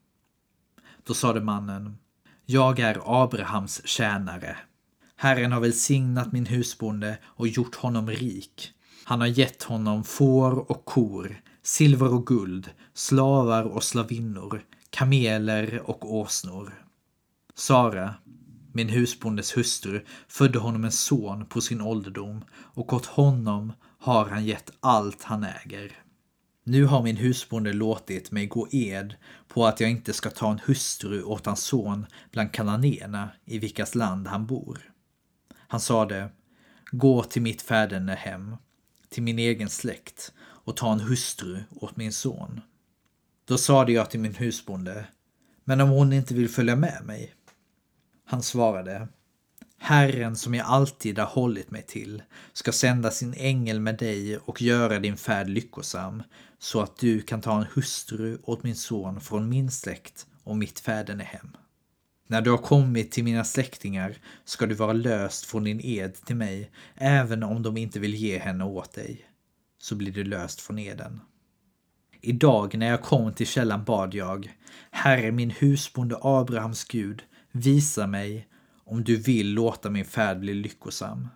Då 1.03 1.13
sade 1.13 1.41
mannen 1.41 1.97
Jag 2.45 2.79
är 2.79 3.23
Abrahams 3.23 3.87
tjänare. 3.87 4.57
Herren 5.15 5.51
har 5.51 5.59
välsignat 5.59 6.31
min 6.31 6.45
husbonde 6.45 7.17
och 7.25 7.47
gjort 7.47 7.75
honom 7.75 8.09
rik. 8.09 8.71
Han 9.03 9.21
har 9.21 9.27
gett 9.27 9.63
honom 9.63 10.03
får 10.03 10.71
och 10.71 10.85
kor, 10.85 11.41
silver 11.63 12.13
och 12.13 12.27
guld, 12.27 12.69
slavar 12.93 13.63
och 13.63 13.83
slavinnor, 13.83 14.61
kameler 14.89 15.81
och 15.89 16.15
åsnor. 16.15 16.85
Sara, 17.55 18.15
min 18.71 18.89
husbondes 18.89 19.57
hustru, 19.57 20.05
födde 20.27 20.59
honom 20.59 20.83
en 20.83 20.91
son 20.91 21.45
på 21.45 21.61
sin 21.61 21.81
ålderdom 21.81 22.43
och 22.53 22.93
åt 22.93 23.05
honom 23.05 23.73
har 23.99 24.25
han 24.25 24.45
gett 24.45 24.71
allt 24.79 25.23
han 25.23 25.43
äger. 25.43 25.91
Nu 26.63 26.85
har 26.85 27.03
min 27.03 27.17
husbonde 27.17 27.73
låtit 27.73 28.31
mig 28.31 28.45
gå 28.45 28.67
ed 28.71 29.15
på 29.47 29.65
att 29.65 29.79
jag 29.79 29.89
inte 29.89 30.13
ska 30.13 30.29
ta 30.29 30.51
en 30.51 30.61
hustru 30.65 31.23
åt 31.23 31.45
hans 31.45 31.63
son 31.63 32.05
bland 32.31 32.51
kananéerna 32.51 33.29
i 33.45 33.59
vilkas 33.59 33.95
land 33.95 34.27
han 34.27 34.45
bor. 34.45 34.91
Han 35.67 35.79
sade, 35.79 36.29
gå 36.91 37.23
till 37.23 37.41
mitt 37.41 37.61
fäderne 37.61 38.13
hem, 38.13 38.55
till 39.09 39.23
min 39.23 39.39
egen 39.39 39.69
släkt 39.69 40.33
och 40.39 40.77
ta 40.77 40.93
en 40.93 40.99
hustru 40.99 41.63
åt 41.71 41.97
min 41.97 42.13
son. 42.13 42.61
Då 43.45 43.57
sade 43.57 43.91
jag 43.91 44.09
till 44.09 44.19
min 44.19 44.35
husbonde, 44.35 45.07
men 45.63 45.81
om 45.81 45.89
hon 45.89 46.13
inte 46.13 46.33
vill 46.33 46.49
följa 46.49 46.75
med 46.75 47.05
mig? 47.05 47.33
Han 48.31 48.43
svarade, 48.43 49.07
Herren 49.77 50.35
som 50.35 50.53
jag 50.53 50.67
alltid 50.67 51.19
har 51.19 51.25
hållit 51.25 51.71
mig 51.71 51.81
till 51.81 52.23
ska 52.53 52.71
sända 52.71 53.11
sin 53.11 53.33
ängel 53.37 53.79
med 53.79 53.97
dig 53.97 54.37
och 54.37 54.61
göra 54.61 54.99
din 54.99 55.17
färd 55.17 55.49
lyckosam 55.49 56.23
så 56.59 56.81
att 56.81 56.97
du 56.97 57.21
kan 57.21 57.41
ta 57.41 57.57
en 57.57 57.67
hustru 57.73 58.37
åt 58.43 58.63
min 58.63 58.75
son 58.75 59.21
från 59.21 59.49
min 59.49 59.71
släkt 59.71 60.27
och 60.43 60.57
mitt 60.57 60.79
fädernehem. 60.79 61.57
När 62.27 62.41
du 62.41 62.51
har 62.51 62.57
kommit 62.57 63.11
till 63.11 63.23
mina 63.23 63.43
släktingar 63.43 64.17
ska 64.45 64.65
du 64.65 64.75
vara 64.75 64.93
löst 64.93 65.45
från 65.45 65.63
din 65.63 65.81
ed 65.83 66.13
till 66.13 66.35
mig, 66.35 66.71
även 66.95 67.43
om 67.43 67.63
de 67.63 67.77
inte 67.77 67.99
vill 67.99 68.15
ge 68.15 68.39
henne 68.39 68.63
åt 68.63 68.93
dig. 68.93 69.25
Så 69.81 69.95
blir 69.95 70.11
du 70.11 70.23
löst 70.23 70.61
från 70.61 70.79
eden. 70.79 71.21
Idag 72.21 72.77
när 72.77 72.87
jag 72.87 73.01
kom 73.01 73.33
till 73.33 73.47
källan 73.47 73.83
bad 73.83 74.13
jag, 74.13 74.53
Herre 74.91 75.31
min 75.31 75.51
husbonde 75.51 76.17
Abrahams 76.21 76.83
Gud, 76.83 77.23
visa 77.51 78.07
mig 78.07 78.47
om 78.83 79.03
du 79.03 79.15
vill 79.15 79.53
låta 79.53 79.89
min 79.89 80.05
färd 80.05 80.39
bli 80.39 80.53
lyckosam. 80.53 81.27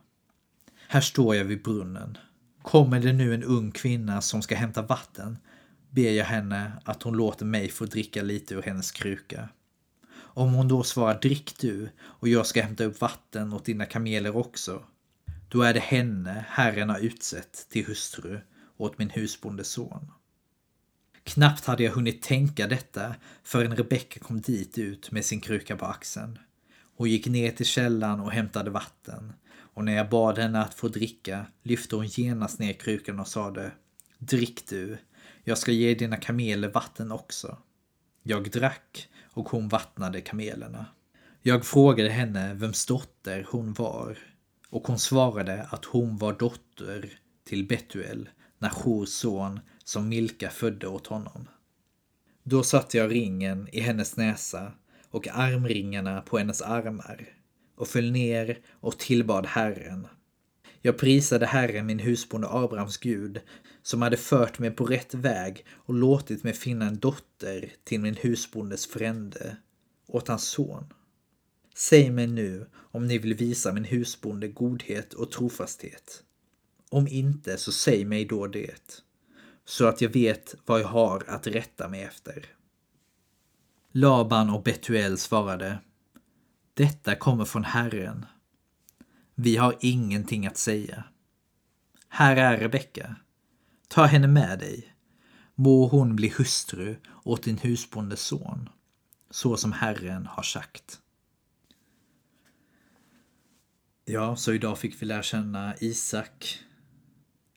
Här 0.87 1.01
står 1.01 1.35
jag 1.35 1.45
vid 1.45 1.63
brunnen. 1.63 2.17
Kommer 2.61 2.99
det 2.99 3.13
nu 3.13 3.33
en 3.33 3.43
ung 3.43 3.71
kvinna 3.71 4.21
som 4.21 4.41
ska 4.41 4.55
hämta 4.55 4.81
vatten 4.81 5.37
ber 5.93 6.11
jag 6.11 6.25
henne 6.25 6.71
att 6.85 7.03
hon 7.03 7.17
låter 7.17 7.45
mig 7.45 7.69
få 7.69 7.85
dricka 7.85 8.21
lite 8.21 8.55
ur 8.55 8.61
hennes 8.61 8.91
kruka. 8.91 9.49
Om 10.15 10.53
hon 10.53 10.67
då 10.67 10.83
svarar 10.83 11.19
drick 11.19 11.59
du 11.59 11.89
och 12.01 12.27
jag 12.27 12.45
ska 12.45 12.61
hämta 12.61 12.83
upp 12.83 13.01
vatten 13.01 13.53
åt 13.53 13.65
dina 13.65 13.85
kameler 13.85 14.37
också, 14.37 14.83
då 15.49 15.61
är 15.61 15.73
det 15.73 15.79
henne 15.79 16.45
Herren 16.49 16.89
har 16.89 16.99
utsett 16.99 17.67
till 17.69 17.85
hustru 17.85 18.39
åt 18.77 18.97
min 18.97 19.09
husbondes 19.09 19.67
son. 19.67 20.11
Knappt 21.23 21.65
hade 21.65 21.83
jag 21.83 21.91
hunnit 21.91 22.21
tänka 22.21 22.67
detta 22.67 23.15
förrän 23.43 23.75
Rebecka 23.75 24.19
kom 24.19 24.41
dit 24.41 24.77
ut 24.77 25.11
med 25.11 25.25
sin 25.25 25.41
kruka 25.41 25.77
på 25.77 25.85
axeln. 25.85 26.39
Hon 26.95 27.09
gick 27.09 27.27
ner 27.27 27.51
till 27.51 27.65
källan 27.65 28.19
och 28.19 28.31
hämtade 28.31 28.69
vatten 28.69 29.33
och 29.73 29.83
när 29.83 29.93
jag 29.93 30.09
bad 30.09 30.37
henne 30.37 30.61
att 30.61 30.73
få 30.73 30.87
dricka 30.87 31.45
lyfte 31.63 31.95
hon 31.95 32.07
genast 32.07 32.59
ner 32.59 32.73
krukan 32.73 33.19
och 33.19 33.27
sade 33.27 33.71
Drick 34.17 34.69
du, 34.69 34.97
jag 35.43 35.57
ska 35.57 35.71
ge 35.71 35.95
dina 35.95 36.17
kameler 36.17 36.67
vatten 36.67 37.11
också. 37.11 37.57
Jag 38.23 38.51
drack 38.51 39.09
och 39.33 39.49
hon 39.49 39.67
vattnade 39.67 40.21
kamelerna. 40.21 40.85
Jag 41.41 41.65
frågade 41.65 42.09
henne 42.09 42.53
vems 42.53 42.85
dotter 42.85 43.47
hon 43.49 43.73
var 43.73 44.17
och 44.69 44.87
hon 44.87 44.99
svarade 44.99 45.63
att 45.63 45.85
hon 45.85 46.17
var 46.17 46.33
dotter 46.33 47.09
till 47.43 47.67
Betuel, 47.67 48.29
Nahors 48.59 49.09
son 49.09 49.59
som 49.83 50.09
Milka 50.09 50.49
födde 50.49 50.87
åt 50.87 51.07
honom. 51.07 51.47
Då 52.43 52.63
satte 52.63 52.97
jag 52.97 53.11
ringen 53.11 53.67
i 53.71 53.79
hennes 53.79 54.17
näsa 54.17 54.71
och 55.09 55.27
armringarna 55.27 56.21
på 56.21 56.37
hennes 56.37 56.61
armar 56.61 57.27
och 57.75 57.87
föll 57.87 58.11
ner 58.11 58.59
och 58.71 58.99
tillbad 58.99 59.45
Herren. 59.45 60.07
Jag 60.81 60.97
prisade 60.97 61.45
Herren, 61.45 61.85
min 61.85 61.99
husbonde 61.99 62.47
Abrahams 62.49 62.97
Gud, 62.97 63.41
som 63.81 64.01
hade 64.01 64.17
fört 64.17 64.59
mig 64.59 64.71
på 64.71 64.85
rätt 64.85 65.13
väg 65.13 65.65
och 65.71 65.93
låtit 65.93 66.43
mig 66.43 66.53
finna 66.53 66.87
en 66.87 66.99
dotter 66.99 67.73
till 67.83 67.99
min 67.99 68.15
husbondes 68.15 68.85
frände, 68.85 69.57
åt 70.07 70.27
hans 70.27 70.43
son. 70.43 70.93
Säg 71.75 72.11
mig 72.11 72.27
nu 72.27 72.65
om 72.75 73.07
ni 73.07 73.17
vill 73.17 73.33
visa 73.33 73.73
min 73.73 73.83
husbonde 73.83 74.47
godhet 74.47 75.13
och 75.13 75.31
trofasthet. 75.31 76.23
Om 76.89 77.07
inte, 77.07 77.57
så 77.57 77.71
säg 77.71 78.05
mig 78.05 78.25
då 78.25 78.47
det, 78.47 79.03
så 79.65 79.87
att 79.87 80.01
jag 80.01 80.09
vet 80.09 80.55
vad 80.65 80.81
jag 80.81 80.87
har 80.87 81.23
att 81.27 81.47
rätta 81.47 81.89
mig 81.89 82.03
efter. 82.03 82.45
Laban 83.91 84.49
och 84.49 84.63
Betuel 84.63 85.17
svarade 85.17 85.79
Detta 86.73 87.15
kommer 87.15 87.45
från 87.45 87.63
Herren. 87.63 88.25
Vi 89.35 89.57
har 89.57 89.75
ingenting 89.79 90.47
att 90.47 90.57
säga. 90.57 91.03
Här 92.07 92.35
är 92.35 92.57
Rebecka. 92.57 93.15
Ta 93.87 94.05
henne 94.05 94.27
med 94.27 94.59
dig. 94.59 94.95
Må 95.55 95.87
hon 95.87 96.15
bli 96.15 96.33
hustru 96.37 96.95
åt 97.23 97.43
din 97.43 97.57
husbondes 97.57 98.21
son, 98.21 98.69
så 99.29 99.57
som 99.57 99.71
Herren 99.71 100.25
har 100.25 100.43
sagt. 100.43 100.99
Ja, 104.05 104.35
så 104.35 104.53
idag 104.53 104.77
fick 104.77 105.01
vi 105.01 105.05
lära 105.05 105.23
känna 105.23 105.75
Isak 105.79 106.59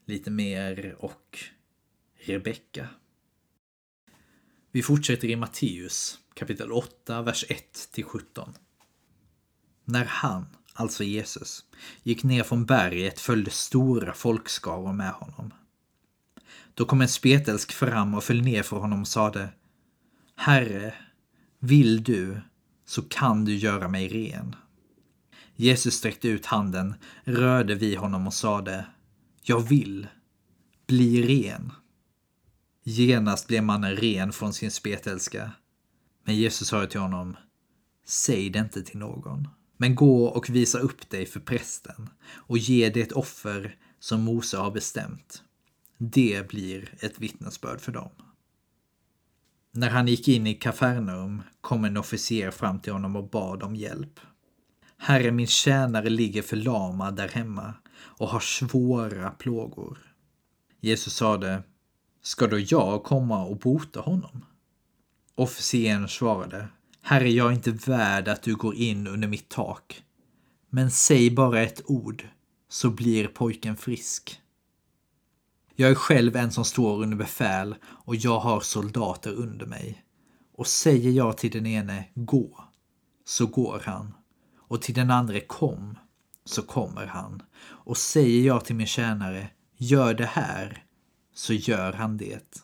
lite 0.04 0.30
mer 0.30 0.96
och 0.98 1.38
Rebecka. 2.26 2.88
Vi 4.70 4.82
fortsätter 4.82 5.28
i 5.28 5.36
Matteus 5.36 6.18
kapitel 6.34 6.72
8, 6.72 7.22
vers 7.22 7.44
1 7.48 7.88
till 7.92 8.04
17. 8.04 8.54
När 9.84 10.04
han, 10.04 10.46
alltså 10.72 11.04
Jesus, 11.04 11.64
gick 12.02 12.24
ner 12.24 12.42
från 12.42 12.66
berget 12.66 13.20
följde 13.20 13.50
stora 13.50 14.14
folkskaror 14.14 14.92
med 14.92 15.12
honom. 15.12 15.54
Då 16.74 16.84
kom 16.84 17.00
en 17.00 17.08
spetälsk 17.08 17.72
fram 17.72 18.14
och 18.14 18.24
föll 18.24 18.42
ner 18.42 18.62
för 18.62 18.76
honom 18.76 19.00
och 19.00 19.08
sade 19.08 19.48
Herre, 20.36 20.94
vill 21.58 22.02
du, 22.02 22.40
så 22.86 23.02
kan 23.02 23.44
du 23.44 23.56
göra 23.56 23.88
mig 23.88 24.08
ren. 24.08 24.56
Jesus 25.56 25.94
sträckte 25.94 26.28
ut 26.28 26.46
handen, 26.46 26.94
rörde 27.24 27.74
vid 27.74 27.98
honom 27.98 28.26
och 28.26 28.34
sade 28.34 28.86
Jag 29.42 29.60
vill, 29.60 30.06
bli 30.86 31.22
ren. 31.22 31.72
Genast 32.88 33.46
blev 33.46 33.62
mannen 33.62 33.96
ren 33.96 34.32
från 34.32 34.52
sin 34.52 34.70
spetälska. 34.70 35.52
Men 36.24 36.36
Jesus 36.36 36.68
sa 36.68 36.86
till 36.86 37.00
honom, 37.00 37.36
säg 38.04 38.50
det 38.50 38.58
inte 38.58 38.82
till 38.82 38.98
någon, 38.98 39.48
men 39.76 39.94
gå 39.94 40.24
och 40.26 40.50
visa 40.50 40.78
upp 40.78 41.10
dig 41.10 41.26
för 41.26 41.40
prästen 41.40 42.10
och 42.28 42.58
ge 42.58 42.90
det 42.90 43.00
ett 43.00 43.12
offer 43.12 43.76
som 43.98 44.20
Mose 44.20 44.56
har 44.56 44.70
bestämt. 44.70 45.42
Det 45.98 46.48
blir 46.48 46.94
ett 47.00 47.18
vittnesbörd 47.18 47.80
för 47.80 47.92
dem. 47.92 48.10
När 49.72 49.90
han 49.90 50.08
gick 50.08 50.28
in 50.28 50.46
i 50.46 50.54
Kafarnaum 50.54 51.42
kom 51.60 51.84
en 51.84 51.96
officer 51.96 52.50
fram 52.50 52.80
till 52.80 52.92
honom 52.92 53.16
och 53.16 53.30
bad 53.30 53.62
om 53.62 53.76
hjälp. 53.76 54.20
Herre, 54.98 55.30
min 55.30 55.46
tjänare 55.46 56.10
ligger 56.10 56.42
förlamad 56.42 57.16
där 57.16 57.28
hemma 57.28 57.74
och 57.96 58.28
har 58.28 58.40
svåra 58.40 59.30
plågor. 59.30 59.98
Jesus 60.80 61.14
sade, 61.14 61.62
ska 62.26 62.46
då 62.46 62.58
jag 62.58 63.04
komma 63.04 63.44
och 63.44 63.56
bota 63.56 64.00
honom? 64.00 64.44
Officeren 65.34 66.08
svarade, 66.08 66.68
Herre, 67.02 67.30
jag 67.30 67.48
är 67.48 67.52
inte 67.54 67.70
värd 67.70 68.28
att 68.28 68.42
du 68.42 68.56
går 68.56 68.74
in 68.74 69.06
under 69.06 69.28
mitt 69.28 69.48
tak. 69.48 70.02
Men 70.70 70.90
säg 70.90 71.30
bara 71.30 71.62
ett 71.62 71.82
ord, 71.84 72.28
så 72.68 72.90
blir 72.90 73.28
pojken 73.28 73.76
frisk. 73.76 74.40
Jag 75.74 75.90
är 75.90 75.94
själv 75.94 76.36
en 76.36 76.52
som 76.52 76.64
står 76.64 77.02
under 77.02 77.16
befäl 77.16 77.74
och 77.84 78.16
jag 78.16 78.38
har 78.38 78.60
soldater 78.60 79.32
under 79.32 79.66
mig. 79.66 80.04
Och 80.52 80.66
säger 80.66 81.10
jag 81.10 81.38
till 81.38 81.50
den 81.50 81.66
ene, 81.66 82.08
gå, 82.14 82.64
så 83.24 83.46
går 83.46 83.82
han. 83.84 84.14
Och 84.58 84.82
till 84.82 84.94
den 84.94 85.10
andra, 85.10 85.40
kom, 85.40 85.98
så 86.44 86.62
kommer 86.62 87.06
han. 87.06 87.42
Och 87.66 87.96
säger 87.96 88.46
jag 88.46 88.64
till 88.64 88.76
min 88.76 88.86
tjänare, 88.86 89.48
gör 89.76 90.14
det 90.14 90.26
här, 90.26 90.85
så 91.36 91.52
gör 91.52 91.92
han 91.92 92.16
det. 92.16 92.62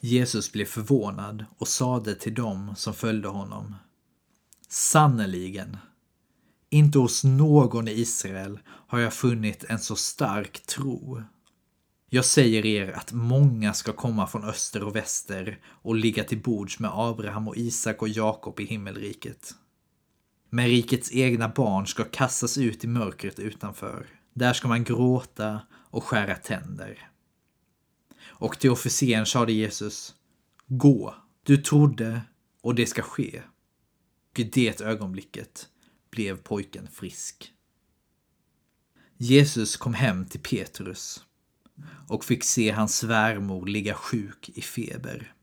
Jesus 0.00 0.52
blev 0.52 0.64
förvånad 0.64 1.44
och 1.58 1.68
sade 1.68 2.14
till 2.14 2.34
dem 2.34 2.74
som 2.76 2.94
följde 2.94 3.28
honom. 3.28 3.74
Sannerligen, 4.68 5.76
inte 6.70 6.98
hos 6.98 7.24
någon 7.24 7.88
i 7.88 7.90
Israel 7.90 8.58
har 8.66 8.98
jag 8.98 9.12
funnit 9.12 9.64
en 9.64 9.78
så 9.78 9.96
stark 9.96 10.66
tro. 10.66 11.22
Jag 12.10 12.24
säger 12.24 12.66
er 12.66 12.92
att 12.92 13.12
många 13.12 13.74
ska 13.74 13.92
komma 13.92 14.26
från 14.26 14.44
öster 14.44 14.82
och 14.82 14.96
väster 14.96 15.60
och 15.66 15.96
ligga 15.96 16.24
till 16.24 16.42
bords 16.42 16.78
med 16.78 16.90
Abraham 16.94 17.48
och 17.48 17.56
Isak 17.56 18.02
och 18.02 18.08
Jakob 18.08 18.60
i 18.60 18.64
himmelriket. 18.64 19.54
Men 20.50 20.66
rikets 20.66 21.12
egna 21.12 21.48
barn 21.48 21.86
ska 21.86 22.04
kastas 22.04 22.58
ut 22.58 22.84
i 22.84 22.86
mörkret 22.86 23.38
utanför. 23.38 24.06
Där 24.34 24.52
ska 24.52 24.68
man 24.68 24.84
gråta 24.84 25.60
och 25.90 26.04
skära 26.04 26.34
tänder. 26.34 27.11
Och 28.32 28.58
till 28.58 28.70
officeren 28.70 29.26
sade 29.26 29.52
Jesus, 29.52 30.14
Gå, 30.66 31.14
du 31.42 31.56
trodde 31.56 32.20
och 32.60 32.74
det 32.74 32.86
ska 32.86 33.02
ske. 33.02 33.42
Och 34.30 34.38
i 34.38 34.44
det 34.44 34.80
ögonblicket 34.80 35.68
blev 36.10 36.36
pojken 36.36 36.88
frisk. 36.88 37.52
Jesus 39.16 39.76
kom 39.76 39.94
hem 39.94 40.26
till 40.26 40.40
Petrus 40.40 41.24
och 42.08 42.24
fick 42.24 42.44
se 42.44 42.70
hans 42.70 42.96
svärmor 42.96 43.66
ligga 43.66 43.94
sjuk 43.94 44.50
i 44.54 44.62
feber. 44.62 45.34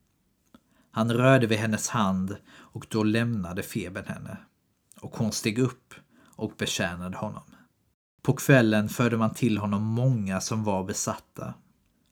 Han 0.91 1.13
rörde 1.13 1.48
vid 1.48 1.58
hennes 1.58 1.89
hand 1.89 2.38
och 2.50 2.86
då 2.89 3.03
lämnade 3.03 3.63
febern 3.63 4.05
henne 4.05 4.38
och 5.01 5.17
hon 5.17 5.31
steg 5.31 5.60
upp 5.60 5.93
och 6.36 6.53
betjänade 6.58 7.17
honom. 7.17 7.43
På 8.22 8.34
kvällen 8.34 8.89
förde 8.89 9.17
man 9.17 9.34
till 9.34 9.58
honom 9.58 9.84
många 9.84 10.41
som 10.41 10.63
var 10.63 10.84
besatta. 10.84 11.53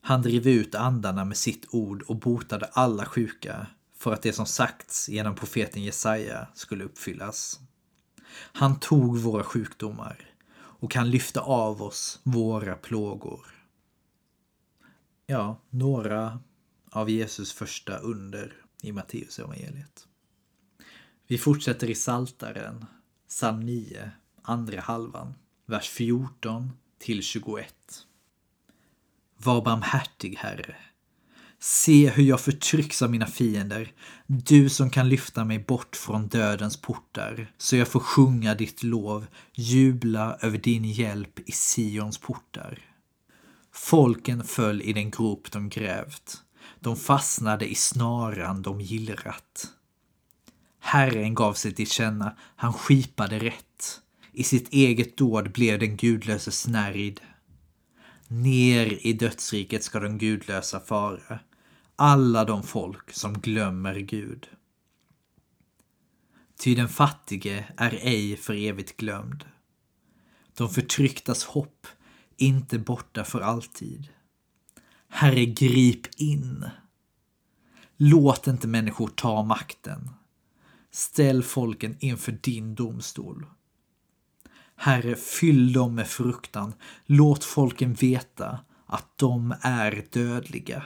Han 0.08 0.22
drev 0.22 0.48
ut 0.48 0.74
andarna 0.74 1.24
med 1.24 1.36
sitt 1.36 1.66
ord 1.70 2.02
och 2.02 2.16
botade 2.16 2.66
alla 2.66 3.06
sjuka 3.06 3.66
för 3.96 4.12
att 4.12 4.22
det 4.22 4.32
som 4.32 4.46
sagts 4.46 5.08
genom 5.08 5.34
profeten 5.34 5.82
Jesaja 5.82 6.46
skulle 6.54 6.84
uppfyllas. 6.84 7.60
Han 8.32 8.80
tog 8.80 9.18
våra 9.18 9.44
sjukdomar 9.44 10.30
och 10.54 10.90
kan 10.90 11.10
lyfta 11.10 11.40
av 11.40 11.82
oss 11.82 12.20
våra 12.22 12.74
plågor. 12.74 13.46
Ja, 15.26 15.60
några 15.70 16.40
av 16.90 17.10
Jesus 17.10 17.52
första 17.52 17.98
under 17.98 18.56
i 18.82 18.92
Matteus 18.92 19.38
evangeliet. 19.38 20.06
Vi 21.26 21.38
fortsätter 21.38 21.90
i 21.90 21.94
Saltaren, 21.94 22.84
psalm 23.28 23.60
9, 23.60 24.10
andra 24.42 24.80
halvan, 24.80 25.34
vers 25.66 25.88
14 25.88 26.72
till 26.98 27.22
21. 27.22 28.07
Var 29.42 29.62
barmhärtig, 29.62 30.36
Herre. 30.38 30.76
Se 31.60 32.10
hur 32.10 32.22
jag 32.22 32.40
förtrycks 32.40 33.02
av 33.02 33.10
mina 33.10 33.26
fiender, 33.26 33.92
du 34.26 34.68
som 34.68 34.90
kan 34.90 35.08
lyfta 35.08 35.44
mig 35.44 35.58
bort 35.58 35.96
från 35.96 36.28
dödens 36.28 36.76
portar, 36.80 37.52
så 37.58 37.76
jag 37.76 37.88
får 37.88 38.00
sjunga 38.00 38.54
ditt 38.54 38.82
lov, 38.82 39.26
jubla 39.54 40.38
över 40.40 40.58
din 40.58 40.84
hjälp 40.84 41.48
i 41.48 41.52
Sions 41.52 42.18
portar. 42.18 42.78
Folken 43.72 44.44
föll 44.44 44.82
i 44.82 44.92
den 44.92 45.10
grop 45.10 45.52
de 45.52 45.68
grävt, 45.68 46.36
de 46.80 46.96
fastnade 46.96 47.70
i 47.70 47.74
snaran 47.74 48.62
de 48.62 48.80
gillrat. 48.80 49.66
Herren 50.80 51.34
gav 51.34 51.54
sig 51.54 51.74
till 51.74 51.90
känna, 51.90 52.36
han 52.56 52.72
skipade 52.72 53.38
rätt. 53.38 54.00
I 54.32 54.44
sitt 54.44 54.72
eget 54.72 55.16
dåd 55.16 55.52
blev 55.52 55.78
den 55.78 55.96
gudlöse 55.96 56.50
snärjd. 56.50 57.20
Ner 58.30 59.06
i 59.06 59.12
dödsriket 59.12 59.84
ska 59.84 60.00
de 60.00 60.18
gudlösa 60.18 60.80
fara, 60.80 61.40
alla 61.96 62.44
de 62.44 62.62
folk 62.62 63.12
som 63.12 63.32
glömmer 63.32 63.94
Gud. 63.94 64.48
Ty 66.58 66.74
den 66.74 66.88
fattige 66.88 67.64
är 67.76 67.90
ej 67.90 68.36
för 68.36 68.54
evigt 68.54 68.96
glömd. 68.96 69.44
De 70.56 70.68
förtrycktas 70.68 71.44
hopp 71.44 71.86
inte 72.36 72.78
borta 72.78 73.24
för 73.24 73.40
alltid. 73.40 74.08
Herre, 75.08 75.46
grip 75.46 76.06
in. 76.16 76.64
Låt 77.96 78.46
inte 78.46 78.68
människor 78.68 79.08
ta 79.08 79.42
makten. 79.42 80.10
Ställ 80.90 81.42
folken 81.42 81.96
inför 82.00 82.32
din 82.32 82.74
domstol. 82.74 83.46
Herre, 84.80 85.14
fyll 85.16 85.72
dem 85.72 85.94
med 85.94 86.06
fruktan. 86.06 86.74
Låt 87.06 87.44
folken 87.44 87.94
veta 87.94 88.60
att 88.86 89.18
de 89.18 89.54
är 89.60 90.06
dödliga. 90.10 90.84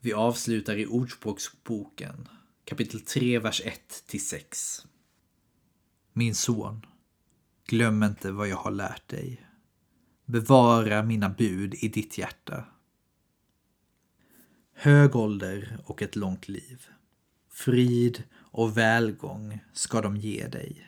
Vi 0.00 0.12
avslutar 0.12 0.76
i 0.76 0.86
Ordspråksboken, 0.86 2.28
kapitel 2.64 3.00
3, 3.00 3.38
vers 3.38 3.62
1 3.64 4.04
till 4.06 4.26
6. 4.26 4.86
Min 6.12 6.34
son, 6.34 6.86
glöm 7.66 8.02
inte 8.02 8.32
vad 8.32 8.48
jag 8.48 8.56
har 8.56 8.70
lärt 8.70 9.08
dig. 9.08 9.46
Bevara 10.24 11.02
mina 11.02 11.28
bud 11.28 11.74
i 11.74 11.88
ditt 11.88 12.18
hjärta. 12.18 12.64
Hög 14.74 15.16
ålder 15.16 15.78
och 15.84 16.02
ett 16.02 16.16
långt 16.16 16.48
liv. 16.48 16.86
Frid 17.50 18.22
och 18.34 18.76
välgång 18.76 19.58
ska 19.72 20.00
de 20.00 20.16
ge 20.16 20.46
dig. 20.46 20.87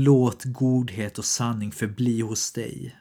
Låt 0.00 0.44
godhet 0.44 1.18
och 1.18 1.24
sanning 1.24 1.72
förbli 1.72 2.20
hos 2.20 2.52
dig. 2.52 2.96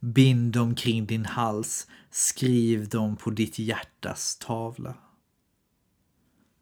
Bind 0.00 0.52
dem 0.52 0.74
kring 0.74 1.06
din 1.06 1.24
hals, 1.24 1.86
skriv 2.10 2.88
dem 2.88 3.16
på 3.16 3.30
ditt 3.30 3.58
hjärtas 3.58 4.36
tavla. 4.36 4.94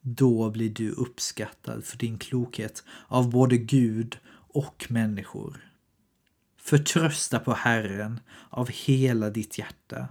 Då 0.00 0.50
blir 0.50 0.70
du 0.70 0.90
uppskattad 0.90 1.84
för 1.84 1.98
din 1.98 2.18
klokhet 2.18 2.84
av 3.06 3.30
både 3.30 3.58
Gud 3.58 4.18
och 4.32 4.86
människor. 4.88 5.72
Förtrösta 6.56 7.38
på 7.38 7.52
Herren 7.52 8.20
av 8.50 8.68
hela 8.68 9.30
ditt 9.30 9.58
hjärta 9.58 10.08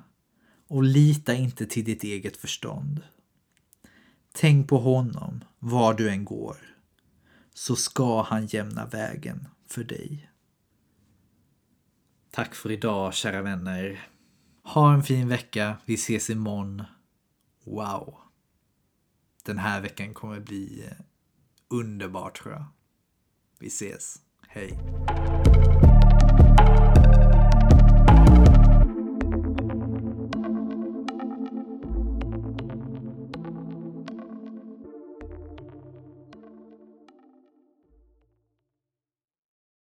och 0.68 0.84
lita 0.84 1.34
inte 1.34 1.66
till 1.66 1.84
ditt 1.84 2.04
eget 2.04 2.38
förstånd. 2.38 3.02
Tänk 4.32 4.68
på 4.68 4.78
honom 4.78 5.44
var 5.60 5.94
du 5.94 6.10
än 6.10 6.26
går, 6.26 6.79
så 7.60 7.76
ska 7.76 8.22
han 8.22 8.46
jämna 8.46 8.86
vägen 8.86 9.48
för 9.68 9.84
dig. 9.84 10.32
Tack 12.32 12.56
för 12.56 12.72
idag 12.72 13.14
kära 13.14 13.42
vänner. 13.42 14.10
Ha 14.64 14.94
en 14.94 15.04
fin 15.04 15.28
vecka. 15.28 15.78
Vi 15.86 15.94
ses 15.94 16.30
imorgon. 16.30 16.84
Wow. 17.66 18.18
Den 19.44 19.58
här 19.58 19.82
veckan 19.82 20.14
kommer 20.14 20.40
bli 20.40 20.90
underbar 21.70 22.30
tror 22.30 22.54
jag. 22.54 22.66
Vi 23.60 23.68
ses. 23.68 24.22
Hej. 24.48 24.80